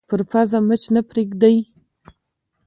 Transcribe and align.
پر 0.09 0.21
پزه 0.31 0.57
مچ 0.67 0.83
نه 0.93 1.01
پرېږدي 1.09 1.57